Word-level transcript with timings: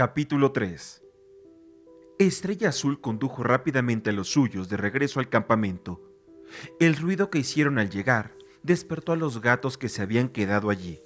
Capítulo 0.00 0.50
3 0.52 1.02
Estrella 2.18 2.70
Azul 2.70 3.02
condujo 3.02 3.42
rápidamente 3.42 4.08
a 4.08 4.12
los 4.14 4.30
suyos 4.30 4.70
de 4.70 4.78
regreso 4.78 5.20
al 5.20 5.28
campamento. 5.28 6.00
El 6.78 6.96
ruido 6.96 7.28
que 7.28 7.40
hicieron 7.40 7.78
al 7.78 7.90
llegar 7.90 8.34
despertó 8.62 9.12
a 9.12 9.16
los 9.16 9.42
gatos 9.42 9.76
que 9.76 9.90
se 9.90 10.00
habían 10.00 10.30
quedado 10.30 10.70
allí. 10.70 11.02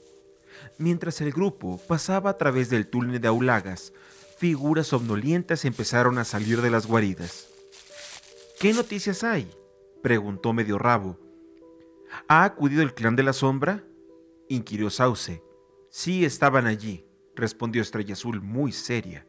Mientras 0.79 1.21
el 1.21 1.33
grupo 1.33 1.81
pasaba 1.89 2.31
a 2.31 2.39
través 2.39 2.71
del 2.71 2.87
túnel 2.87 3.21
de 3.21 3.27
aulagas, 3.27 3.93
figuras 4.39 4.87
somnolientas 4.87 5.65
empezaron 5.65 6.17
a 6.19 6.25
salir 6.25 6.63
de 6.63 6.71
las 6.71 6.87
guaridas. 6.87 7.49
¿Qué 8.61 8.73
noticias 8.73 9.25
hay? 9.25 9.51
preguntó 10.05 10.53
medio 10.53 10.79
rabo. 10.79 11.19
¿Ha 12.29 12.45
acudido 12.45 12.85
el 12.85 12.95
clan 12.95 13.17
de 13.17 13.25
la 13.25 13.33
sombra? 13.33 13.83
inquirió 14.49 14.89
Sauce. 14.89 15.43
Sí, 15.91 16.25
estaban 16.25 16.69
allí, 16.69 17.04
respondió 17.37 17.83
Estrella 17.83 18.15
Azul 18.15 18.41
muy 18.41 18.73
seria. 18.73 19.27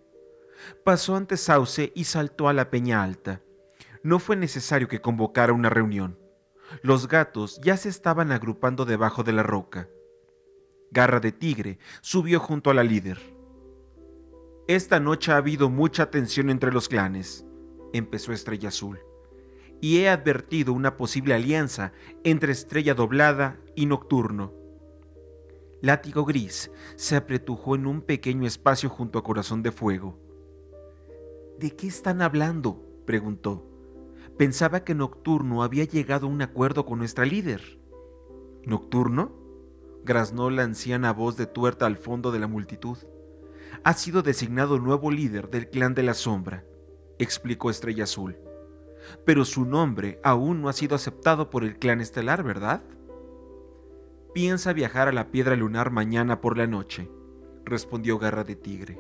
Pasó 0.84 1.16
ante 1.16 1.38
Sauce 1.38 1.92
y 1.96 2.06
saltó 2.06 2.48
a 2.48 2.54
la 2.54 2.70
peña 2.70 3.04
alta. 3.04 3.42
No 4.04 4.20
fue 4.20 4.36
necesario 4.36 4.88
que 4.88 5.02
convocara 5.02 5.54
una 5.54 5.70
reunión. 5.70 6.20
Los 6.82 7.08
gatos 7.08 7.60
ya 7.62 7.78
se 7.78 7.90
estaban 7.90 8.32
agrupando 8.32 8.86
debajo 8.86 9.24
de 9.24 9.34
la 9.34 9.44
roca. 9.44 9.90
Garra 10.92 11.20
de 11.20 11.32
Tigre 11.32 11.80
subió 12.02 12.40
junto 12.40 12.70
a 12.70 12.74
la 12.74 12.84
líder. 12.84 13.20
Esta 14.68 15.00
noche 15.00 15.32
ha 15.32 15.38
habido 15.38 15.70
mucha 15.70 16.10
tensión 16.10 16.50
entre 16.50 16.72
los 16.72 16.88
clanes, 16.90 17.46
empezó 17.94 18.32
Estrella 18.34 18.70
Azul, 18.70 19.00
y 19.80 19.98
he 20.00 20.10
advertido 20.10 20.74
una 20.74 20.98
posible 20.98 21.36
alianza 21.36 21.92
entre 22.24 22.52
Estrella 22.52 22.96
Doblada 22.96 23.60
y 23.76 23.86
Nocturno. 23.86 24.65
Látigo 25.86 26.26
Gris 26.26 26.72
se 26.96 27.16
apretujó 27.16 27.76
en 27.76 27.86
un 27.86 28.02
pequeño 28.02 28.48
espacio 28.48 28.90
junto 28.90 29.20
a 29.20 29.24
Corazón 29.24 29.62
de 29.62 29.72
Fuego. 29.72 30.18
¿De 31.60 31.76
qué 31.76 31.86
están 31.86 32.24
hablando? 32.24 32.84
preguntó. 33.06 33.70
Pensaba 34.36 34.84
que 34.84 34.96
Nocturno 34.96 35.62
había 35.62 35.84
llegado 35.84 36.26
a 36.26 36.32
un 36.32 36.42
acuerdo 36.42 36.88
con 36.88 36.98
nuestra 36.98 37.24
líder. 37.24 37.80
¿Nocturno? 38.64 39.32
graznó 40.04 40.50
la 40.50 40.64
anciana 40.64 41.14
voz 41.14 41.38
de 41.38 41.46
tuerta 41.46 41.86
al 41.86 41.98
fondo 41.98 42.32
de 42.32 42.40
la 42.40 42.48
multitud. 42.48 42.98
Ha 43.84 43.94
sido 43.94 44.24
designado 44.24 44.80
nuevo 44.80 45.12
líder 45.12 45.52
del 45.52 45.70
clan 45.70 45.94
de 45.94 46.02
la 46.02 46.16
sombra, 46.16 46.66
explicó 47.20 47.70
Estrella 47.70 48.06
Azul. 48.06 48.40
Pero 49.24 49.46
su 49.46 49.66
nombre 49.66 50.20
aún 50.24 50.64
no 50.64 50.70
ha 50.70 50.74
sido 50.74 50.96
aceptado 50.96 51.52
por 51.52 51.64
el 51.64 51.78
clan 51.78 52.02
estelar, 52.02 52.42
¿verdad? 52.42 52.82
Piensa 54.36 54.74
viajar 54.74 55.08
a 55.08 55.14
la 55.14 55.32
piedra 55.32 55.56
lunar 55.56 55.92
mañana 55.92 56.42
por 56.42 56.58
la 56.58 56.68
noche, 56.68 57.10
respondió 57.64 58.20
Garra 58.20 58.44
de 58.44 58.58
Tigre. 58.58 59.00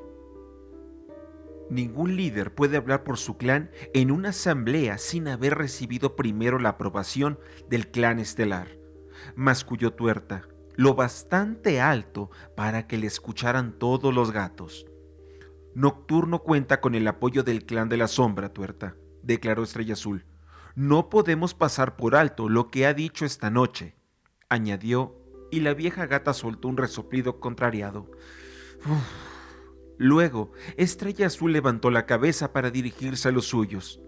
Ningún 1.69 2.16
líder 2.16 2.55
puede 2.55 2.77
hablar 2.77 3.03
por 3.03 3.17
su 3.17 3.36
clan 3.36 3.69
en 3.94 4.11
una 4.11 4.30
asamblea 4.30 4.97
sin 4.97 5.27
haber 5.27 5.58
recibido 5.58 6.16
primero 6.16 6.58
la 6.58 6.69
aprobación 6.69 7.38
del 7.67 7.92
clan 7.92 8.19
estelar, 8.19 8.80
masculló 9.36 9.92
Tuerta, 9.92 10.47
lo 10.77 10.95
bastante 10.95 11.81
alto 11.81 12.31
para 12.55 12.88
que 12.88 12.97
le 12.97 13.08
escucharan 13.08 13.73
todos 13.77 14.16
los 14.16 14.31
gatos. 14.31 14.86
Nocturno 15.73 16.44
cuenta 16.44 16.80
con 16.80 16.95
el 16.95 17.05
apoyo 17.09 17.44
del 17.44 17.66
clan 17.66 17.89
de 17.89 17.97
la 17.97 18.08
sombra, 18.08 18.53
tuerta, 18.53 18.95
declaró 19.22 19.64
Estrella 19.64 19.95
Azul. 19.95 20.25
No 20.75 21.09
podemos 21.09 21.53
pasar 21.53 21.97
por 21.97 22.16
alto 22.16 22.47
lo 22.47 22.72
que 22.72 22.86
ha 22.86 22.94
dicho 22.94 23.25
esta 23.25 23.49
noche, 23.49 23.97
añadió, 24.47 25.24
y 25.51 25.61
la 25.61 25.73
vieja 25.73 26.05
gata 26.05 26.33
soltó 26.33 26.67
un 26.67 26.77
resoplido 26.77 27.39
contrariado. 27.39 28.09
Luego, 29.97 30.52
Estrella 30.77 31.27
Azul 31.27 31.53
levantó 31.53 31.89
la 31.89 32.05
cabeza 32.05 32.52
para 32.52 32.71
dirigirse 32.71 33.29
a 33.29 33.31
los 33.31 33.45
suyos. 33.45 34.02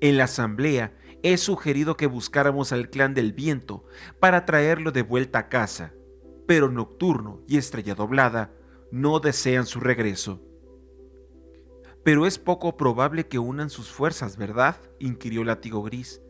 En 0.00 0.16
la 0.16 0.24
asamblea 0.24 0.96
he 1.22 1.36
sugerido 1.36 1.96
que 1.96 2.06
buscáramos 2.06 2.72
al 2.72 2.90
clan 2.90 3.14
del 3.14 3.32
viento 3.32 3.84
para 4.18 4.44
traerlo 4.44 4.92
de 4.92 5.02
vuelta 5.02 5.38
a 5.38 5.48
casa, 5.48 5.94
pero 6.46 6.70
Nocturno 6.70 7.42
y 7.46 7.58
Estrella 7.58 7.94
Doblada 7.94 8.52
no 8.90 9.20
desean 9.20 9.66
su 9.66 9.80
regreso. 9.80 10.42
Pero 12.02 12.26
es 12.26 12.38
poco 12.38 12.76
probable 12.76 13.28
que 13.28 13.38
unan 13.38 13.68
sus 13.68 13.90
fuerzas, 13.90 14.36
¿verdad? 14.36 14.76
inquirió 14.98 15.44
Látigo 15.44 15.82
Gris. 15.82 16.22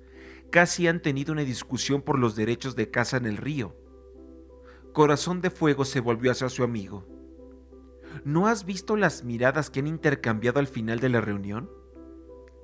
Casi 0.50 0.88
han 0.88 1.00
tenido 1.00 1.32
una 1.32 1.42
discusión 1.42 2.02
por 2.02 2.18
los 2.18 2.34
derechos 2.34 2.74
de 2.74 2.90
casa 2.90 3.16
en 3.16 3.26
el 3.26 3.36
río. 3.36 3.76
Corazón 4.92 5.40
de 5.40 5.50
Fuego 5.50 5.84
se 5.84 6.00
volvió 6.00 6.32
hacia 6.32 6.48
su 6.48 6.64
amigo. 6.64 7.06
¿No 8.24 8.48
has 8.48 8.64
visto 8.64 8.96
las 8.96 9.24
miradas 9.24 9.70
que 9.70 9.80
han 9.80 9.86
intercambiado 9.86 10.58
al 10.58 10.66
final 10.66 10.98
de 10.98 11.08
la 11.08 11.20
reunión? 11.20 11.70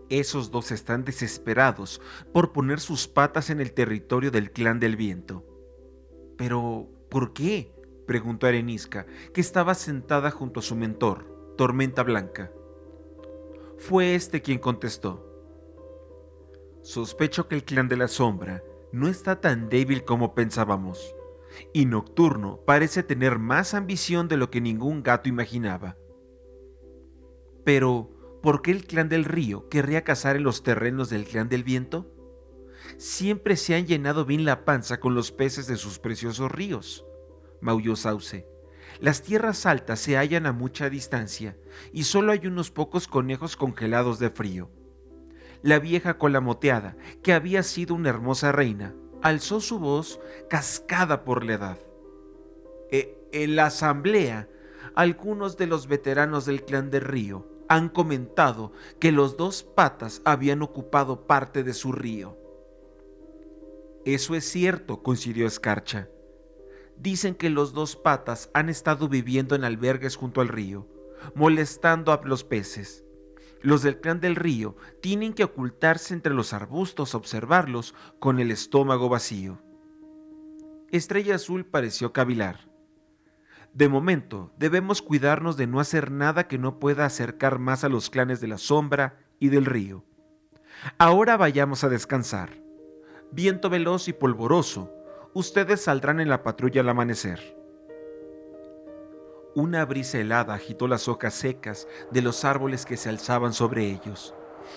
Esos 0.08 0.50
dos 0.50 0.72
están 0.72 1.04
desesperados 1.04 2.00
por 2.32 2.52
poner 2.52 2.80
sus 2.80 3.06
patas 3.08 3.50
en 3.50 3.60
el 3.60 3.72
territorio 3.72 4.30
del 4.30 4.50
clan 4.50 4.80
del 4.80 4.96
viento. 4.96 5.44
Pero, 6.36 6.88
¿por 7.08 7.32
qué? 7.32 7.72
preguntó 8.06 8.46
Arenisca, 8.46 9.06
que 9.32 9.40
estaba 9.40 9.74
sentada 9.74 10.30
junto 10.30 10.60
a 10.60 10.62
su 10.62 10.76
mentor, 10.76 11.54
Tormenta 11.56 12.02
Blanca. 12.02 12.52
Fue 13.78 14.14
este 14.14 14.42
quien 14.42 14.58
contestó. 14.58 15.24
Sospecho 16.82 17.48
que 17.48 17.56
el 17.56 17.64
clan 17.64 17.88
de 17.88 17.96
la 17.96 18.08
sombra 18.08 18.62
no 18.92 19.08
está 19.08 19.40
tan 19.40 19.68
débil 19.68 20.04
como 20.04 20.34
pensábamos, 20.34 21.14
y 21.72 21.86
Nocturno 21.86 22.60
parece 22.66 23.02
tener 23.02 23.38
más 23.38 23.74
ambición 23.74 24.28
de 24.28 24.36
lo 24.36 24.50
que 24.50 24.60
ningún 24.60 25.02
gato 25.02 25.28
imaginaba. 25.28 25.96
Pero, 27.64 28.16
¿Por 28.46 28.62
qué 28.62 28.70
el 28.70 28.86
clan 28.86 29.08
del 29.08 29.24
río 29.24 29.68
querría 29.68 30.04
cazar 30.04 30.36
en 30.36 30.44
los 30.44 30.62
terrenos 30.62 31.10
del 31.10 31.24
clan 31.24 31.48
del 31.48 31.64
viento? 31.64 32.14
Siempre 32.96 33.56
se 33.56 33.74
han 33.74 33.88
llenado 33.88 34.24
bien 34.24 34.44
la 34.44 34.64
panza 34.64 35.00
con 35.00 35.16
los 35.16 35.32
peces 35.32 35.66
de 35.66 35.76
sus 35.76 35.98
preciosos 35.98 36.52
ríos, 36.52 37.04
maulló 37.60 37.96
Sauce. 37.96 38.46
Las 39.00 39.22
tierras 39.22 39.66
altas 39.66 39.98
se 39.98 40.16
hallan 40.16 40.46
a 40.46 40.52
mucha 40.52 40.88
distancia 40.88 41.56
y 41.92 42.04
solo 42.04 42.30
hay 42.30 42.46
unos 42.46 42.70
pocos 42.70 43.08
conejos 43.08 43.56
congelados 43.56 44.20
de 44.20 44.30
frío. 44.30 44.70
La 45.62 45.80
vieja 45.80 46.16
cola 46.16 46.40
moteada, 46.40 46.96
que 47.24 47.32
había 47.32 47.64
sido 47.64 47.96
una 47.96 48.10
hermosa 48.10 48.52
reina, 48.52 48.94
alzó 49.26 49.60
su 49.60 49.80
voz 49.80 50.20
cascada 50.48 51.24
por 51.24 51.44
la 51.44 51.54
edad. 51.54 51.78
E, 52.92 53.18
en 53.32 53.56
la 53.56 53.66
asamblea, 53.66 54.48
algunos 54.94 55.56
de 55.56 55.66
los 55.66 55.88
veteranos 55.88 56.46
del 56.46 56.64
clan 56.64 56.90
del 56.92 57.00
río 57.00 57.44
han 57.68 57.88
comentado 57.88 58.70
que 59.00 59.10
los 59.10 59.36
dos 59.36 59.64
patas 59.64 60.22
habían 60.24 60.62
ocupado 60.62 61.26
parte 61.26 61.64
de 61.64 61.74
su 61.74 61.90
río. 61.90 62.38
Eso 64.04 64.36
es 64.36 64.48
cierto, 64.48 65.02
coincidió 65.02 65.48
Escarcha. 65.48 66.08
Dicen 66.96 67.34
que 67.34 67.50
los 67.50 67.72
dos 67.72 67.96
patas 67.96 68.48
han 68.54 68.68
estado 68.68 69.08
viviendo 69.08 69.56
en 69.56 69.64
albergues 69.64 70.14
junto 70.14 70.40
al 70.40 70.46
río, 70.46 70.86
molestando 71.34 72.12
a 72.12 72.20
los 72.24 72.44
peces. 72.44 73.04
Los 73.62 73.82
del 73.82 74.00
clan 74.00 74.20
del 74.20 74.36
río 74.36 74.76
tienen 75.00 75.32
que 75.32 75.44
ocultarse 75.44 76.14
entre 76.14 76.34
los 76.34 76.52
arbustos 76.52 77.14
a 77.14 77.18
observarlos 77.18 77.94
con 78.18 78.38
el 78.38 78.50
estómago 78.50 79.08
vacío. 79.08 79.60
Estrella 80.92 81.34
Azul 81.34 81.64
pareció 81.64 82.12
cavilar. 82.12 82.70
De 83.74 83.88
momento, 83.88 84.52
debemos 84.58 85.02
cuidarnos 85.02 85.56
de 85.56 85.66
no 85.66 85.80
hacer 85.80 86.10
nada 86.10 86.48
que 86.48 86.58
no 86.58 86.78
pueda 86.78 87.04
acercar 87.04 87.58
más 87.58 87.84
a 87.84 87.88
los 87.88 88.08
clanes 88.08 88.40
de 88.40 88.48
la 88.48 88.58
sombra 88.58 89.18
y 89.38 89.48
del 89.48 89.66
río. 89.66 90.04
Ahora 90.98 91.36
vayamos 91.36 91.84
a 91.84 91.88
descansar. 91.88 92.62
Viento 93.32 93.68
veloz 93.68 94.08
y 94.08 94.12
polvoroso, 94.12 94.92
ustedes 95.34 95.82
saldrán 95.82 96.20
en 96.20 96.28
la 96.28 96.42
patrulla 96.42 96.80
al 96.82 96.88
amanecer. 96.88 97.55
Una 99.56 99.86
brisa 99.86 100.18
helada 100.18 100.52
agitó 100.52 100.86
las 100.86 101.08
hojas 101.08 101.32
secas 101.32 101.88
de 102.10 102.20
los 102.20 102.44
árboles 102.44 102.84
que 102.84 102.98
se 102.98 103.08
alzaban 103.08 103.54
sobre 103.54 103.90
ellos, 103.90 104.34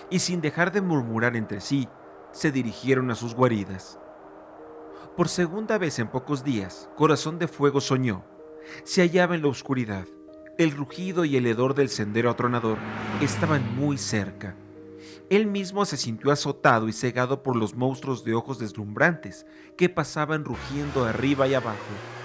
y 0.09 0.19
sin 0.19 0.39
dejar 0.39 0.71
de 0.71 0.79
murmurar 0.79 1.35
entre 1.35 1.59
sí, 1.59 1.89
se 2.31 2.49
dirigieron 2.49 3.11
a 3.11 3.15
sus 3.15 3.35
guaridas. 3.35 3.99
Por 5.17 5.27
segunda 5.27 5.77
vez 5.77 5.99
en 5.99 6.07
pocos 6.07 6.45
días, 6.45 6.89
Corazón 6.95 7.39
de 7.39 7.49
Fuego 7.49 7.81
soñó 7.81 8.23
se 8.85 9.01
hallaba 9.01 9.35
en 9.35 9.41
la 9.41 9.49
oscuridad. 9.49 10.05
El 10.57 10.71
rugido 10.71 11.25
y 11.25 11.35
el 11.35 11.45
hedor 11.45 11.75
del 11.75 11.89
sendero 11.89 12.29
atronador 12.29 12.77
estaban 13.19 13.75
muy 13.75 13.97
cerca. 13.97 14.55
Él 15.29 15.45
mismo 15.45 15.83
se 15.83 15.97
sintió 15.97 16.31
azotado 16.31 16.87
y 16.87 16.93
cegado 16.93 17.43
por 17.43 17.57
los 17.57 17.75
monstruos 17.75 18.23
de 18.23 18.33
ojos 18.33 18.59
deslumbrantes 18.59 19.45
que 19.75 19.89
pasaban 19.89 20.45
rugiendo 20.45 21.03
arriba 21.03 21.47
y 21.49 21.53
abajo. 21.53 22.18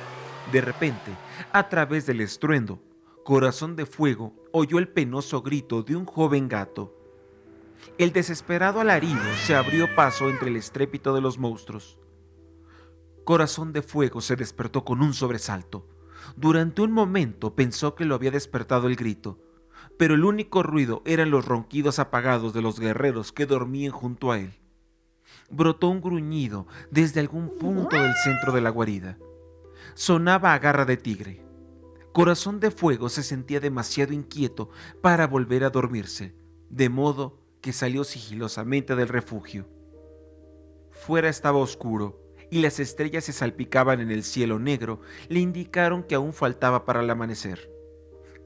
De 0.53 0.61
repente, 0.61 1.13
a 1.53 1.69
través 1.69 2.07
del 2.07 2.21
estruendo, 2.21 2.83
Corazón 3.25 3.77
de 3.77 3.87
Fuego 3.87 4.35
oyó 4.53 4.79
el 4.79 4.89
penoso 4.89 5.43
grito 5.43 5.83
de 5.83 5.97
un 5.97 6.05
joven 6.05 6.49
gato. 6.49 6.95
El 7.97 8.13
desesperado 8.13 8.81
alarido 8.81 9.23
se 9.45 9.55
abrió 9.55 9.95
paso 9.95 10.29
entre 10.29 10.51
el 10.51 10.57
estrépito 10.57 11.15
de 11.15 11.21
los 11.21 11.39
monstruos. 11.39 11.99
Corazón 13.25 13.73
de 13.73 13.81
Fuego 13.81 14.21
se 14.21 14.37
despertó 14.37 14.85
con 14.85 15.03
un 15.03 15.15
sobresalto. 15.15 15.89
Durante 16.37 16.83
un 16.83 16.93
momento 16.93 17.55
pensó 17.55 17.95
que 17.95 18.05
lo 18.05 18.15
había 18.15 18.31
despertado 18.31 18.87
el 18.87 18.97
grito, 18.97 19.39
pero 19.99 20.15
el 20.15 20.25
único 20.25 20.63
ruido 20.63 21.03
eran 21.07 21.31
los 21.31 21.45
ronquidos 21.45 21.99
apagados 21.99 22.53
de 22.53 22.63
los 22.63 22.79
guerreros 22.79 23.33
que 23.33 23.47
dormían 23.47 23.93
junto 23.93 24.33
a 24.33 24.39
él. 24.39 24.53
Brotó 25.51 25.89
un 25.89 26.01
gruñido 26.01 26.67
desde 26.91 27.21
algún 27.21 27.57
punto 27.59 27.97
del 27.97 28.13
centro 28.23 28.53
de 28.53 28.61
la 28.61 28.71
guarida. 28.71 29.19
Sonaba 29.95 30.55
a 30.55 30.59
garra 30.59 30.85
de 30.85 30.97
tigre. 30.97 31.45
Corazón 32.13 32.59
de 32.59 32.73
Fuego 32.73 33.09
se 33.09 33.23
sentía 33.23 33.61
demasiado 33.61 34.13
inquieto 34.13 34.71
para 35.01 35.29
volver 35.29 35.63
a 35.63 35.71
dormirse, 35.71 36.35
de 36.69 36.89
modo 36.89 37.39
que 37.61 37.73
salió 37.73 38.03
sigilosamente 38.03 38.97
del 38.97 39.07
refugio. 39.07 39.69
Fuera 40.91 41.29
estaba 41.29 41.59
oscuro 41.59 42.21
y 42.51 42.61
las 42.61 42.81
estrellas 42.81 43.25
se 43.25 43.33
salpicaban 43.33 44.01
en 44.01 44.11
el 44.11 44.25
cielo 44.25 44.59
negro, 44.59 45.01
le 45.29 45.41
indicaron 45.41 46.03
que 46.03 46.17
aún 46.17 46.33
faltaba 46.33 46.85
para 46.85 47.01
el 47.01 47.11
amanecer. 47.11 47.71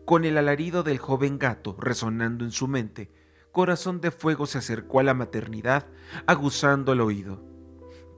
Con 0.05 0.25
el 0.25 0.37
alarido 0.37 0.83
del 0.83 0.99
joven 0.99 1.39
gato 1.39 1.77
resonando 1.79 2.45
en 2.45 2.51
su 2.51 2.69
mente, 2.69 3.11
Corazón 3.53 4.01
de 4.01 4.11
Fuego 4.11 4.47
se 4.47 4.59
acercó 4.59 5.01
a 5.01 5.03
la 5.03 5.15
maternidad, 5.15 5.87
aguzando 6.27 6.93
el 6.93 7.01
oído. 7.01 7.43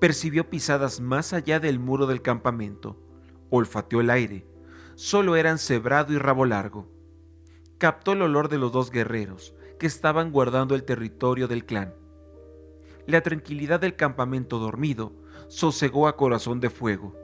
Percibió 0.01 0.51
pisadas 0.51 1.01
más 1.01 1.33
allá 1.33 1.61
del 1.61 1.79
muro 1.79 2.07
del 2.07 2.23
campamento. 2.23 3.10
Olfateó 3.51 4.01
el 4.01 4.11
aire. 4.11 4.47
Solo 4.95 5.37
eran 5.37 5.59
cebrado 5.59 6.13
y 6.13 6.19
rabo 6.19 6.47
largo. 6.47 6.89
Captó 7.79 8.13
el 8.13 8.23
olor 8.23 8.49
de 8.49 8.59
los 8.59 8.73
dos 8.73 8.91
guerreros, 8.91 9.55
que 9.79 9.87
estaban 9.87 10.33
guardando 10.33 10.75
el 10.75 10.85
territorio 10.85 11.49
del 11.49 11.65
clan. 11.65 11.95
La 13.07 13.21
tranquilidad 13.23 13.81
del 13.81 13.97
campamento 13.97 14.59
dormido 14.59 15.13
sosegó 15.49 16.07
a 16.07 16.17
Corazón 16.17 16.61
de 16.61 16.71
Fuego. 16.71 17.15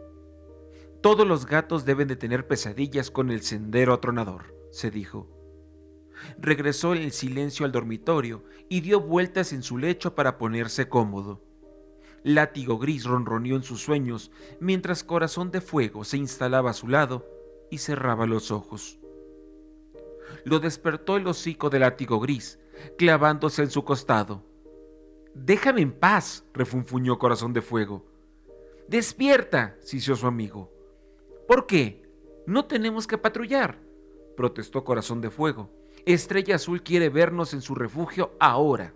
Todos 1.03 1.27
los 1.27 1.47
gatos 1.47 1.85
deben 1.85 2.09
de 2.09 2.17
tener 2.17 2.47
pesadillas 2.47 3.11
con 3.11 3.31
el 3.31 3.43
sendero 3.43 3.93
atronador 3.93 4.57
se 4.77 4.91
dijo. 4.91 5.27
Regresó 6.39 6.95
en 6.95 7.03
el 7.03 7.13
silencio 7.13 7.67
al 7.67 7.73
dormitorio 7.73 8.45
y 8.69 8.81
dio 8.81 9.01
vueltas 9.01 9.53
en 9.53 9.63
su 9.63 9.79
lecho 9.79 10.15
para 10.15 10.39
ponerse 10.39 10.89
cómodo. 10.89 11.43
Látigo 12.27 12.77
gris 12.79 13.05
ronroneó 13.05 13.55
en 13.55 13.63
sus 13.63 13.81
sueños 13.81 14.33
mientras 14.59 15.05
Corazón 15.05 15.53
de 15.53 15.61
Fuego 15.61 16.03
se 16.03 16.17
instalaba 16.17 16.71
a 16.71 16.75
su 16.75 16.89
lado 16.89 17.25
y 17.71 17.79
cerraba 17.79 18.27
los 18.27 18.51
ojos. 18.51 18.99
Lo 20.45 20.59
despertó 20.59 21.17
el 21.17 21.27
hocico 21.29 21.71
del 21.71 21.83
látigo 21.83 22.19
gris, 22.19 22.59
clavándose 22.99 23.63
en 23.63 23.71
su 23.71 23.85
costado. 23.85 24.43
Déjame 25.35 25.83
en 25.83 25.93
paz, 25.93 26.45
refunfuñó 26.53 27.17
Corazón 27.17 27.53
de 27.53 27.63
Fuego. 27.63 28.05
Despierta, 28.89 29.77
sisió 29.81 30.17
su 30.17 30.27
amigo. 30.27 30.73
¿Por 31.47 31.67
qué? 31.67 32.03
No 32.45 32.65
tenemos 32.65 33.07
que 33.07 33.19
patrullar 33.19 33.87
protestó 34.37 34.83
Corazón 34.85 35.21
de 35.21 35.31
Fuego. 35.31 35.71
Estrella 36.05 36.57
Azul 36.57 36.83
quiere 36.83 37.09
vernos 37.09 37.55
en 37.55 37.63
su 37.63 37.75
refugio 37.77 38.33
ahora. 38.39 38.95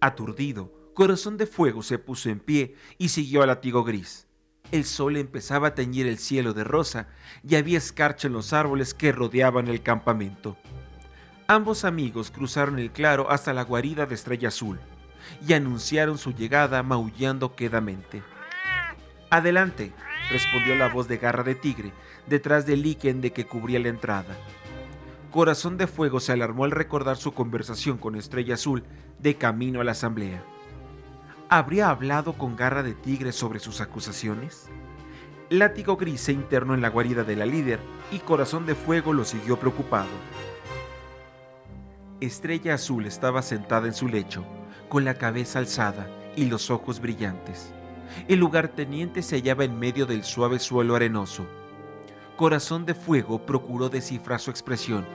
Aturdido, 0.00 0.72
Corazón 0.96 1.36
de 1.36 1.46
Fuego 1.46 1.82
se 1.82 1.98
puso 1.98 2.30
en 2.30 2.40
pie 2.40 2.74
y 2.96 3.10
siguió 3.10 3.42
al 3.42 3.48
latigo 3.48 3.84
gris. 3.84 4.26
El 4.72 4.86
sol 4.86 5.18
empezaba 5.18 5.68
a 5.68 5.74
teñir 5.74 6.06
el 6.06 6.16
cielo 6.16 6.54
de 6.54 6.64
rosa 6.64 7.08
y 7.46 7.56
había 7.56 7.76
escarcha 7.76 8.28
en 8.28 8.32
los 8.32 8.54
árboles 8.54 8.94
que 8.94 9.12
rodeaban 9.12 9.68
el 9.68 9.82
campamento. 9.82 10.56
Ambos 11.48 11.84
amigos 11.84 12.30
cruzaron 12.30 12.78
el 12.78 12.92
claro 12.92 13.30
hasta 13.30 13.52
la 13.52 13.62
guarida 13.64 14.06
de 14.06 14.14
Estrella 14.14 14.48
Azul 14.48 14.80
y 15.46 15.52
anunciaron 15.52 16.16
su 16.16 16.32
llegada 16.32 16.82
maullando 16.82 17.54
quedamente. 17.54 18.22
Adelante, 19.28 19.92
respondió 20.30 20.76
la 20.76 20.88
voz 20.88 21.08
de 21.08 21.18
garra 21.18 21.42
de 21.42 21.56
tigre, 21.56 21.92
detrás 22.26 22.64
del 22.64 22.80
líquen 22.80 23.20
de 23.20 23.34
que 23.34 23.44
cubría 23.44 23.80
la 23.80 23.88
entrada. 23.88 24.34
Corazón 25.30 25.76
de 25.76 25.88
Fuego 25.88 26.20
se 26.20 26.32
alarmó 26.32 26.64
al 26.64 26.70
recordar 26.70 27.18
su 27.18 27.34
conversación 27.34 27.98
con 27.98 28.16
Estrella 28.16 28.54
Azul 28.54 28.82
de 29.18 29.34
camino 29.34 29.82
a 29.82 29.84
la 29.84 29.92
asamblea. 29.92 30.55
¿Habría 31.48 31.90
hablado 31.90 32.32
con 32.32 32.56
garra 32.56 32.82
de 32.82 32.94
tigre 32.94 33.30
sobre 33.30 33.60
sus 33.60 33.80
acusaciones? 33.80 34.68
Látigo 35.48 35.96
Gris 35.96 36.22
se 36.22 36.32
internó 36.32 36.74
en 36.74 36.82
la 36.82 36.88
guarida 36.88 37.22
de 37.22 37.36
la 37.36 37.46
líder 37.46 37.78
y 38.10 38.18
Corazón 38.18 38.66
de 38.66 38.74
Fuego 38.74 39.12
lo 39.12 39.24
siguió 39.24 39.56
preocupado. 39.56 40.08
Estrella 42.20 42.74
Azul 42.74 43.06
estaba 43.06 43.42
sentada 43.42 43.86
en 43.86 43.94
su 43.94 44.08
lecho, 44.08 44.44
con 44.88 45.04
la 45.04 45.14
cabeza 45.14 45.60
alzada 45.60 46.08
y 46.34 46.46
los 46.46 46.68
ojos 46.68 46.98
brillantes. 47.00 47.72
El 48.26 48.40
lugarteniente 48.40 49.22
se 49.22 49.36
hallaba 49.36 49.62
en 49.62 49.78
medio 49.78 50.04
del 50.04 50.24
suave 50.24 50.58
suelo 50.58 50.96
arenoso. 50.96 51.46
Corazón 52.36 52.86
de 52.86 52.94
Fuego 52.94 53.46
procuró 53.46 53.88
descifrar 53.88 54.40
su 54.40 54.50
expresión, 54.50 55.06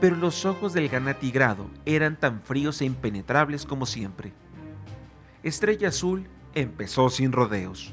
pero 0.00 0.16
los 0.16 0.46
ojos 0.46 0.72
del 0.72 0.88
ganatigrado 0.88 1.66
eran 1.84 2.18
tan 2.18 2.40
fríos 2.40 2.80
e 2.80 2.86
impenetrables 2.86 3.66
como 3.66 3.84
siempre. 3.84 4.32
Estrella 5.44 5.88
Azul 5.88 6.26
empezó 6.54 7.08
sin 7.10 7.30
rodeos. 7.30 7.92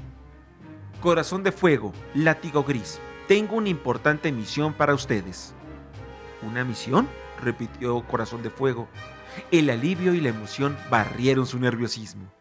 Corazón 1.00 1.44
de 1.44 1.52
Fuego, 1.52 1.94
látigo 2.16 2.64
gris, 2.64 3.00
tengo 3.28 3.58
una 3.58 3.70
importante 3.70 4.32
misión 4.32 4.74
para 4.74 4.96
ustedes. 4.96 5.54
¿Una 6.42 6.64
misión? 6.64 7.08
repitió 7.40 8.02
Corazón 8.08 8.42
de 8.42 8.50
Fuego. 8.50 8.88
El 9.52 9.70
alivio 9.70 10.16
y 10.16 10.22
la 10.22 10.30
emoción 10.30 10.76
barrieron 10.90 11.46
su 11.46 11.60
nerviosismo. 11.60 12.32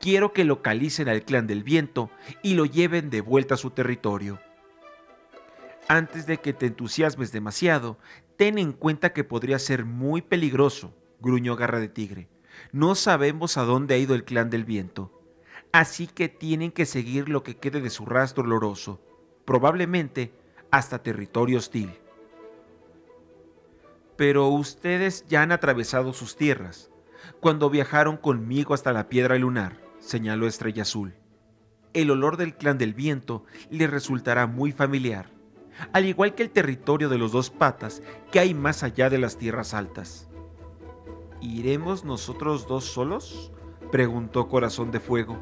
Quiero 0.00 0.32
que 0.32 0.44
localicen 0.44 1.08
al 1.08 1.22
clan 1.22 1.46
del 1.46 1.62
viento 1.62 2.10
y 2.42 2.54
lo 2.54 2.64
lleven 2.64 3.10
de 3.10 3.20
vuelta 3.20 3.54
a 3.54 3.58
su 3.58 3.70
territorio. 3.70 4.40
Antes 5.86 6.26
de 6.26 6.38
que 6.38 6.52
te 6.52 6.66
entusiasmes 6.66 7.30
demasiado, 7.30 7.96
ten 8.36 8.58
en 8.58 8.72
cuenta 8.72 9.12
que 9.12 9.22
podría 9.22 9.60
ser 9.60 9.84
muy 9.84 10.20
peligroso, 10.20 10.96
gruñó 11.20 11.54
Garra 11.54 11.78
de 11.78 11.88
Tigre. 11.88 12.28
No 12.72 12.94
sabemos 12.94 13.56
a 13.56 13.64
dónde 13.64 13.94
ha 13.94 13.98
ido 13.98 14.14
el 14.14 14.24
clan 14.24 14.50
del 14.50 14.64
viento. 14.64 15.12
Así 15.72 16.06
que 16.06 16.28
tienen 16.28 16.72
que 16.72 16.86
seguir 16.86 17.28
lo 17.28 17.42
que 17.42 17.56
quede 17.56 17.80
de 17.80 17.90
su 17.90 18.06
rastro 18.06 18.44
oloroso, 18.44 19.00
probablemente 19.44 20.32
hasta 20.70 21.02
territorio 21.02 21.58
hostil. 21.58 21.98
Pero 24.16 24.48
ustedes 24.48 25.24
ya 25.28 25.42
han 25.42 25.52
atravesado 25.52 26.12
sus 26.12 26.36
tierras, 26.36 26.90
cuando 27.40 27.70
viajaron 27.70 28.16
conmigo 28.16 28.74
hasta 28.74 28.92
la 28.92 29.08
piedra 29.08 29.36
lunar 29.36 29.90
señaló 30.00 30.46
Estrella 30.46 30.82
Azul. 30.82 31.14
El 31.92 32.10
olor 32.10 32.36
del 32.36 32.56
clan 32.56 32.78
del 32.78 32.94
viento 32.94 33.44
le 33.70 33.86
resultará 33.86 34.46
muy 34.46 34.72
familiar, 34.72 35.30
al 35.92 36.06
igual 36.06 36.34
que 36.34 36.42
el 36.42 36.50
territorio 36.50 37.08
de 37.08 37.18
los 37.18 37.32
dos 37.32 37.50
patas 37.50 38.02
que 38.32 38.40
hay 38.40 38.54
más 38.54 38.82
allá 38.82 39.10
de 39.10 39.18
las 39.18 39.36
tierras 39.36 39.74
altas. 39.74 40.29
¿Iremos 41.40 42.04
nosotros 42.04 42.66
dos 42.66 42.84
solos? 42.84 43.52
preguntó 43.90 44.48
Corazón 44.48 44.90
de 44.90 45.00
Fuego. 45.00 45.38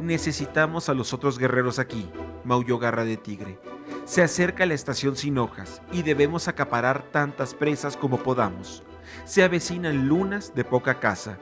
Necesitamos 0.00 0.88
a 0.88 0.94
los 0.94 1.12
otros 1.12 1.38
guerreros 1.38 1.78
aquí, 1.78 2.08
maulló 2.44 2.78
Garra 2.78 3.04
de 3.04 3.16
Tigre. 3.16 3.58
Se 4.04 4.22
acerca 4.22 4.66
la 4.66 4.74
estación 4.74 5.16
sin 5.16 5.38
hojas 5.38 5.82
y 5.92 6.02
debemos 6.02 6.48
acaparar 6.48 7.10
tantas 7.10 7.54
presas 7.54 7.96
como 7.96 8.22
podamos. 8.22 8.82
Se 9.24 9.42
avecinan 9.42 10.08
lunas 10.08 10.54
de 10.54 10.64
poca 10.64 11.00
casa 11.00 11.38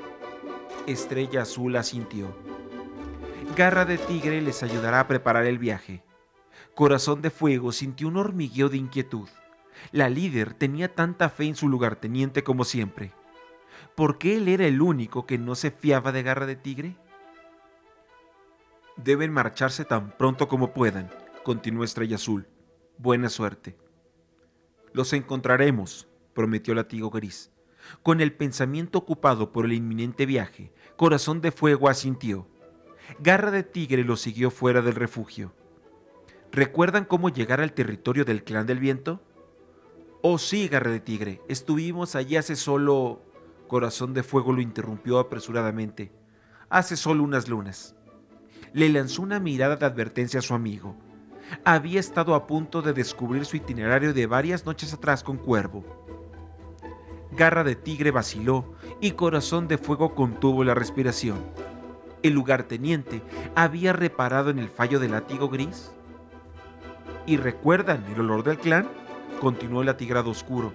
Estrella 0.86 1.42
Azul 1.42 1.76
asintió. 1.76 2.34
Garra 3.56 3.84
de 3.84 3.98
Tigre 3.98 4.40
les 4.40 4.62
ayudará 4.62 5.00
a 5.00 5.06
preparar 5.06 5.46
el 5.46 5.58
viaje. 5.58 6.02
Corazón 6.74 7.22
de 7.22 7.30
Fuego 7.30 7.70
sintió 7.70 8.08
un 8.08 8.16
hormigueo 8.16 8.68
de 8.68 8.78
inquietud. 8.78 9.28
La 9.92 10.08
líder 10.08 10.54
tenía 10.54 10.92
tanta 10.92 11.28
fe 11.28 11.44
en 11.44 11.54
su 11.54 11.68
lugarteniente 11.68 12.42
como 12.42 12.64
siempre. 12.64 13.12
¿Por 13.94 14.18
qué 14.18 14.36
él 14.36 14.48
era 14.48 14.66
el 14.66 14.80
único 14.80 15.26
que 15.26 15.38
no 15.38 15.54
se 15.54 15.70
fiaba 15.70 16.12
de 16.12 16.22
Garra 16.22 16.46
de 16.46 16.56
Tigre? 16.56 16.96
Deben 18.96 19.32
marcharse 19.32 19.84
tan 19.84 20.16
pronto 20.16 20.48
como 20.48 20.72
puedan, 20.72 21.10
continuó 21.44 21.84
Estrella 21.84 22.16
Azul. 22.16 22.46
Buena 22.98 23.28
suerte. 23.28 23.76
Los 24.92 25.12
encontraremos, 25.12 26.08
prometió 26.34 26.74
Latigo 26.74 27.10
Gris. 27.10 27.50
Con 28.02 28.20
el 28.20 28.32
pensamiento 28.32 28.98
ocupado 28.98 29.52
por 29.52 29.64
el 29.64 29.72
inminente 29.72 30.24
viaje, 30.24 30.72
Corazón 30.96 31.40
de 31.40 31.52
Fuego 31.52 31.88
asintió. 31.88 32.46
Garra 33.18 33.50
de 33.50 33.62
Tigre 33.62 34.04
lo 34.04 34.16
siguió 34.16 34.50
fuera 34.50 34.82
del 34.82 34.94
refugio. 34.94 35.52
¿Recuerdan 36.50 37.04
cómo 37.04 37.28
llegar 37.28 37.60
al 37.60 37.72
territorio 37.72 38.24
del 38.24 38.44
clan 38.44 38.66
del 38.66 38.78
viento? 38.78 39.22
Oh 40.22 40.38
sí, 40.38 40.68
Garra 40.68 40.90
de 40.90 41.00
Tigre, 41.00 41.40
estuvimos 41.48 42.14
allí 42.14 42.36
hace 42.36 42.56
solo... 42.56 43.22
Corazón 43.72 44.12
de 44.12 44.22
Fuego 44.22 44.52
lo 44.52 44.60
interrumpió 44.60 45.18
apresuradamente. 45.18 46.12
Hace 46.68 46.94
solo 46.94 47.24
unas 47.24 47.48
lunas. 47.48 47.94
Le 48.74 48.90
lanzó 48.90 49.22
una 49.22 49.40
mirada 49.40 49.76
de 49.76 49.86
advertencia 49.86 50.40
a 50.40 50.42
su 50.42 50.52
amigo. 50.52 50.94
Había 51.64 51.98
estado 51.98 52.34
a 52.34 52.46
punto 52.46 52.82
de 52.82 52.92
descubrir 52.92 53.46
su 53.46 53.56
itinerario 53.56 54.12
de 54.12 54.26
varias 54.26 54.66
noches 54.66 54.92
atrás 54.92 55.22
con 55.22 55.38
Cuervo 55.38 55.86
Garra 57.34 57.64
de 57.64 57.74
tigre 57.74 58.10
vaciló 58.10 58.74
y 59.00 59.12
corazón 59.12 59.68
de 59.68 59.78
fuego 59.78 60.14
contuvo 60.14 60.64
la 60.64 60.74
respiración. 60.74 61.38
¿El 62.22 62.34
lugarteniente 62.34 63.22
había 63.54 63.94
reparado 63.94 64.50
en 64.50 64.58
el 64.58 64.68
fallo 64.68 65.00
del 65.00 65.12
látigo 65.12 65.48
gris? 65.48 65.92
¿Y 67.24 67.38
recuerdan 67.38 68.04
el 68.12 68.20
olor 68.20 68.42
del 68.42 68.58
clan? 68.58 68.86
continuó 69.40 69.80
el 69.80 69.88
atigrado 69.88 70.28
oscuro. 70.28 70.74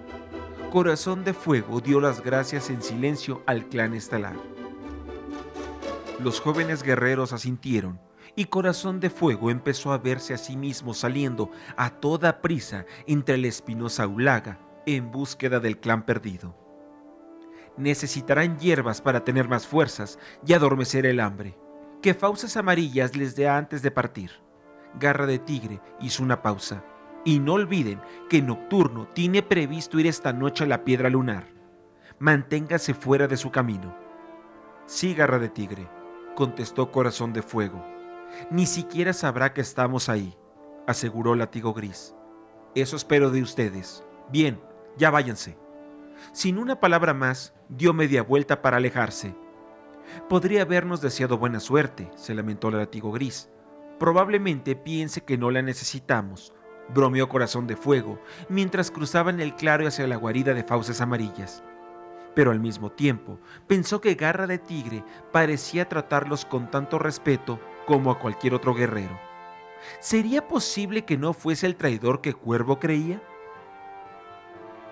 Corazón 0.70 1.24
de 1.24 1.32
Fuego 1.32 1.80
dio 1.80 1.98
las 1.98 2.22
gracias 2.22 2.68
en 2.68 2.82
silencio 2.82 3.42
al 3.46 3.70
clan 3.70 3.94
estelar. 3.94 4.36
Los 6.22 6.40
jóvenes 6.40 6.82
guerreros 6.82 7.32
asintieron 7.32 7.98
y 8.36 8.44
Corazón 8.44 9.00
de 9.00 9.08
Fuego 9.08 9.50
empezó 9.50 9.94
a 9.94 9.98
verse 9.98 10.34
a 10.34 10.36
sí 10.36 10.58
mismo 10.58 10.92
saliendo 10.92 11.50
a 11.78 11.88
toda 11.88 12.42
prisa 12.42 12.84
entre 13.06 13.38
la 13.38 13.46
espinosa 13.46 14.06
Ulaga 14.06 14.58
en 14.84 15.10
búsqueda 15.10 15.58
del 15.58 15.78
clan 15.78 16.04
perdido. 16.04 16.54
Necesitarán 17.78 18.58
hierbas 18.58 19.00
para 19.00 19.24
tener 19.24 19.48
más 19.48 19.66
fuerzas 19.66 20.18
y 20.46 20.52
adormecer 20.52 21.06
el 21.06 21.20
hambre. 21.20 21.56
Que 22.02 22.12
fauces 22.12 22.58
amarillas 22.58 23.16
les 23.16 23.34
dé 23.34 23.48
antes 23.48 23.80
de 23.80 23.90
partir. 23.90 24.32
Garra 25.00 25.24
de 25.24 25.38
Tigre 25.38 25.80
hizo 25.98 26.22
una 26.22 26.42
pausa. 26.42 26.84
Y 27.24 27.40
no 27.40 27.54
olviden 27.54 28.00
que 28.28 28.42
Nocturno 28.42 29.08
tiene 29.08 29.42
previsto 29.42 29.98
ir 29.98 30.06
esta 30.06 30.32
noche 30.32 30.64
a 30.64 30.66
la 30.66 30.84
piedra 30.84 31.10
lunar. 31.10 31.46
Manténgase 32.18 32.94
fuera 32.94 33.28
de 33.28 33.36
su 33.36 33.50
camino. 33.50 33.96
Sí, 34.86 35.14
Garra 35.14 35.38
de 35.38 35.48
Tigre, 35.48 35.88
contestó 36.34 36.90
Corazón 36.90 37.32
de 37.32 37.42
Fuego. 37.42 37.84
Ni 38.50 38.66
siquiera 38.66 39.12
sabrá 39.12 39.52
que 39.52 39.60
estamos 39.60 40.08
ahí, 40.08 40.36
aseguró 40.86 41.34
Latigo 41.34 41.74
Gris. 41.74 42.14
Eso 42.74 42.96
espero 42.96 43.30
de 43.30 43.42
ustedes. 43.42 44.04
Bien, 44.30 44.60
ya 44.96 45.10
váyanse. 45.10 45.58
Sin 46.32 46.58
una 46.58 46.80
palabra 46.80 47.14
más, 47.14 47.54
dio 47.68 47.92
media 47.92 48.22
vuelta 48.22 48.62
para 48.62 48.78
alejarse. 48.78 49.34
Podría 50.28 50.62
habernos 50.62 51.00
deseado 51.00 51.38
buena 51.38 51.60
suerte, 51.60 52.10
se 52.16 52.34
lamentó 52.34 52.68
el 52.68 52.78
Latigo 52.78 53.12
Gris. 53.12 53.50
Probablemente 53.98 54.76
piense 54.76 55.22
que 55.22 55.38
no 55.38 55.50
la 55.50 55.62
necesitamos, 55.62 56.52
bromeó 56.88 57.28
Corazón 57.28 57.66
de 57.66 57.76
Fuego, 57.76 58.20
mientras 58.48 58.90
cruzaban 58.90 59.40
el 59.40 59.54
claro 59.54 59.86
hacia 59.86 60.06
la 60.06 60.16
guarida 60.16 60.54
de 60.54 60.64
fauces 60.64 61.00
amarillas. 61.00 61.62
Pero 62.34 62.50
al 62.50 62.60
mismo 62.60 62.90
tiempo 62.90 63.38
pensó 63.66 64.00
que 64.00 64.14
Garra 64.14 64.46
de 64.46 64.58
Tigre 64.58 65.04
parecía 65.32 65.88
tratarlos 65.88 66.44
con 66.44 66.70
tanto 66.70 66.98
respeto 66.98 67.60
como 67.86 68.10
a 68.10 68.18
cualquier 68.18 68.54
otro 68.54 68.74
guerrero. 68.74 69.18
¿Sería 70.00 70.46
posible 70.46 71.04
que 71.04 71.16
no 71.16 71.32
fuese 71.32 71.66
el 71.66 71.76
traidor 71.76 72.20
que 72.20 72.34
Cuervo 72.34 72.78
creía? 72.78 73.22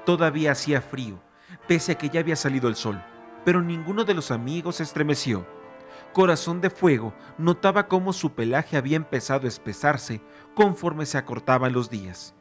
Todavía 0.05 0.53
hacía 0.53 0.81
frío, 0.81 1.19
pese 1.67 1.93
a 1.93 1.95
que 1.99 2.09
ya 2.09 2.21
había 2.21 2.37
salido 2.37 2.69
el 2.69 2.77
sol, 2.77 3.03
pero 3.45 3.63
ninguno 3.63 4.05
de 4.05 4.15
los 4.15 4.31
amigos 4.31 4.77
se 4.77 4.85
estremeció. 4.85 5.47
Corazón 6.17 6.63
de 6.63 6.71
Fuego 6.71 7.13
notaba 7.37 7.89
cómo 7.89 8.15
su 8.15 8.33
pelaje 8.33 8.79
había 8.79 8.97
empezado 8.97 9.45
a 9.45 9.49
espesarse 9.49 10.23
conforme 10.55 11.05
se 11.05 11.19
acortaban 11.19 11.75
los 11.75 11.91
días. 11.91 12.35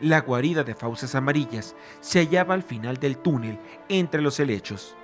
La 0.00 0.22
guarida 0.22 0.64
de 0.64 0.74
fauces 0.74 1.14
amarillas 1.14 1.76
se 2.00 2.20
hallaba 2.20 2.54
al 2.54 2.62
final 2.62 2.96
del 2.96 3.18
túnel 3.18 3.60
entre 3.90 4.22
los 4.22 4.40
helechos. 4.40 4.96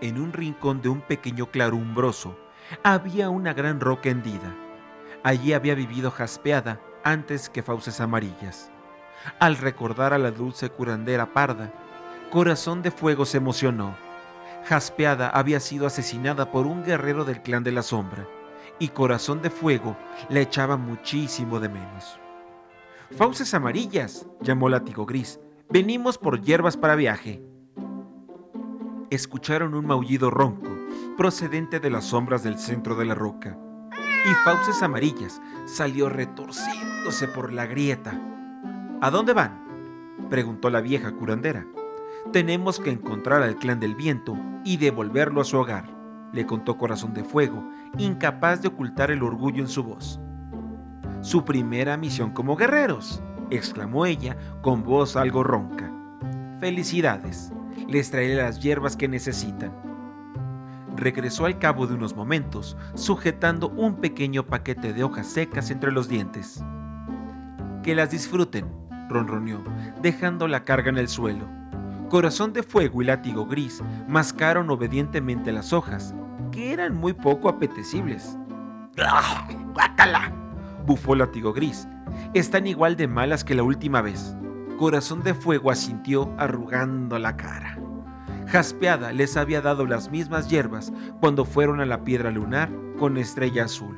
En 0.00 0.20
un 0.20 0.32
rincón 0.32 0.82
de 0.82 0.88
un 0.88 1.00
pequeño 1.00 1.50
claro 1.50 1.74
umbroso 1.74 2.38
había 2.84 3.28
una 3.28 3.52
gran 3.54 3.80
roca 3.80 4.08
hendida. 4.08 4.54
Allí 5.24 5.52
había 5.52 5.74
vivido 5.74 6.12
Jaspeada 6.12 6.80
antes 7.02 7.50
que 7.50 7.64
fauces 7.64 8.00
amarillas. 8.00 8.70
Al 9.40 9.56
recordar 9.56 10.12
a 10.12 10.18
la 10.18 10.30
dulce 10.30 10.70
curandera 10.70 11.32
parda, 11.32 11.72
Corazón 12.30 12.82
de 12.82 12.92
Fuego 12.92 13.26
se 13.26 13.38
emocionó. 13.38 14.05
Jaspeada 14.66 15.28
había 15.28 15.60
sido 15.60 15.86
asesinada 15.86 16.50
por 16.50 16.66
un 16.66 16.82
guerrero 16.82 17.24
del 17.24 17.40
clan 17.40 17.62
de 17.62 17.70
la 17.70 17.82
sombra, 17.82 18.26
y 18.80 18.88
Corazón 18.88 19.40
de 19.40 19.48
Fuego 19.48 19.96
la 20.28 20.40
echaba 20.40 20.76
muchísimo 20.76 21.60
de 21.60 21.68
menos. 21.68 22.18
Fauces 23.16 23.54
amarillas, 23.54 24.26
llamó 24.40 24.68
Látigo 24.68 25.06
Gris, 25.06 25.38
venimos 25.70 26.18
por 26.18 26.40
hierbas 26.40 26.76
para 26.76 26.96
viaje. 26.96 27.40
Escucharon 29.10 29.74
un 29.74 29.86
maullido 29.86 30.30
ronco 30.30 30.76
procedente 31.16 31.78
de 31.78 31.90
las 31.90 32.06
sombras 32.06 32.42
del 32.42 32.58
centro 32.58 32.96
de 32.96 33.04
la 33.04 33.14
roca, 33.14 33.56
y 34.24 34.34
Fauces 34.44 34.82
Amarillas 34.82 35.40
salió 35.66 36.08
retorciéndose 36.08 37.28
por 37.28 37.52
la 37.52 37.66
grieta. 37.66 38.20
¿A 39.00 39.10
dónde 39.12 39.32
van? 39.32 39.64
preguntó 40.28 40.70
la 40.70 40.80
vieja 40.80 41.12
curandera. 41.12 41.64
Tenemos 42.32 42.78
que 42.80 42.90
encontrar 42.90 43.42
al 43.42 43.56
clan 43.56 43.80
del 43.80 43.94
viento 43.94 44.36
y 44.64 44.76
devolverlo 44.76 45.40
a 45.40 45.44
su 45.44 45.58
hogar, 45.58 45.84
le 46.32 46.44
contó 46.44 46.76
Corazón 46.76 47.14
de 47.14 47.24
Fuego, 47.24 47.68
incapaz 47.98 48.60
de 48.62 48.68
ocultar 48.68 49.10
el 49.10 49.22
orgullo 49.22 49.62
en 49.62 49.68
su 49.68 49.82
voz. 49.82 50.20
Su 51.22 51.44
primera 51.44 51.96
misión 51.96 52.30
como 52.30 52.56
guerreros, 52.56 53.22
exclamó 53.50 54.06
ella 54.06 54.36
con 54.60 54.82
voz 54.82 55.16
algo 55.16 55.42
ronca. 55.42 55.90
Felicidades, 56.60 57.52
les 57.88 58.10
traeré 58.10 58.36
las 58.36 58.60
hierbas 58.60 58.96
que 58.96 59.08
necesitan 59.08 59.86
regresó 60.96 61.46
al 61.46 61.58
cabo 61.58 61.86
de 61.86 61.94
unos 61.94 62.16
momentos, 62.16 62.76
sujetando 62.94 63.68
un 63.68 63.96
pequeño 63.96 64.46
paquete 64.46 64.92
de 64.92 65.04
hojas 65.04 65.26
secas 65.26 65.70
entre 65.70 65.92
los 65.92 66.08
dientes. 66.08 66.64
Que 67.82 67.94
las 67.94 68.10
disfruten, 68.10 68.66
ronroneó, 69.08 69.62
dejando 70.02 70.48
la 70.48 70.64
carga 70.64 70.90
en 70.90 70.98
el 70.98 71.08
suelo. 71.08 71.46
Corazón 72.08 72.52
de 72.52 72.62
fuego 72.62 73.02
y 73.02 73.06
látigo 73.06 73.46
gris 73.46 73.82
mascaron 74.06 74.70
obedientemente 74.70 75.50
las 75.50 75.72
hojas, 75.72 76.14
que 76.52 76.72
eran 76.72 76.94
muy 76.94 77.12
poco 77.12 77.48
apetecibles. 77.48 78.38
¡Ah! 78.98 79.48
¡Guácala! 79.74 80.32
bufó 80.86 81.16
látigo 81.16 81.52
gris. 81.52 81.88
Están 82.32 82.68
igual 82.68 82.96
de 82.96 83.08
malas 83.08 83.42
que 83.42 83.56
la 83.56 83.64
última 83.64 84.02
vez. 84.02 84.36
Corazón 84.78 85.24
de 85.24 85.34
fuego 85.34 85.70
asintió 85.72 86.32
arrugando 86.38 87.18
la 87.18 87.36
cara. 87.36 87.76
Jaspeada 88.46 89.12
les 89.12 89.36
había 89.36 89.60
dado 89.60 89.84
las 89.84 90.10
mismas 90.10 90.48
hierbas 90.48 90.92
cuando 91.20 91.44
fueron 91.44 91.80
a 91.80 91.86
la 91.86 92.04
piedra 92.04 92.30
lunar 92.30 92.70
con 92.98 93.16
estrella 93.16 93.64
azul. 93.64 93.96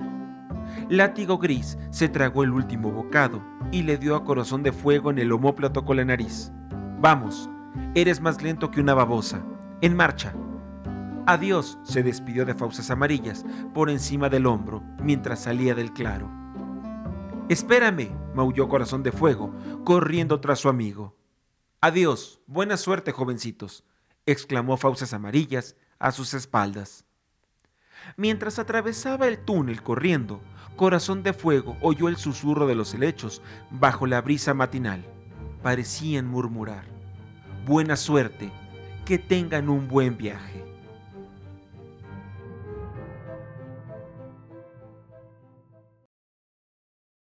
Látigo 0.88 1.36
Gris 1.36 1.76
se 1.90 2.08
tragó 2.08 2.42
el 2.42 2.52
último 2.52 2.90
bocado 2.90 3.42
y 3.70 3.82
le 3.82 3.98
dio 3.98 4.16
a 4.16 4.24
corazón 4.24 4.62
de 4.62 4.72
fuego 4.72 5.10
en 5.10 5.18
el 5.18 5.32
homóplato 5.32 5.84
con 5.84 5.98
la 5.98 6.04
nariz. 6.06 6.50
Vamos, 7.00 7.50
eres 7.94 8.20
más 8.20 8.42
lento 8.42 8.70
que 8.70 8.80
una 8.80 8.94
babosa. 8.94 9.42
En 9.80 9.97
marcha. 9.97 10.35
Adiós, 11.26 11.78
se 11.82 12.02
despidió 12.02 12.44
de 12.44 12.54
fauces 12.54 12.90
amarillas 12.90 13.44
por 13.75 13.90
encima 13.90 14.28
del 14.28 14.47
hombro 14.47 14.82
mientras 15.00 15.42
salía 15.42 15.75
del 15.75 15.92
claro. 15.92 16.30
Espérame, 17.49 18.11
maulló 18.35 18.68
Corazón 18.68 19.02
de 19.02 19.12
Fuego, 19.12 19.54
corriendo 19.85 20.40
tras 20.40 20.61
su 20.61 20.68
amigo. 20.68 21.16
Adiós, 21.80 22.40
buena 22.47 22.76
suerte, 22.76 23.12
jovencitos 23.12 23.85
exclamó 24.28 24.76
Fauces 24.76 25.14
Amarillas 25.14 25.75
a 25.99 26.12
sus 26.12 26.35
espaldas. 26.35 27.06
Mientras 28.16 28.58
atravesaba 28.58 29.26
el 29.26 29.38
túnel 29.38 29.82
corriendo, 29.82 30.40
Corazón 30.76 31.23
de 31.23 31.32
Fuego 31.32 31.78
oyó 31.80 32.08
el 32.08 32.16
susurro 32.16 32.66
de 32.66 32.75
los 32.75 32.92
helechos 32.92 33.40
bajo 33.70 34.06
la 34.06 34.20
brisa 34.20 34.52
matinal. 34.52 35.04
Parecían 35.62 36.26
murmurar, 36.26 36.85
Buena 37.68 37.96
suerte, 37.96 38.50
que 39.04 39.18
tengan 39.18 39.68
un 39.68 39.88
buen 39.88 40.16
viaje. 40.16 40.67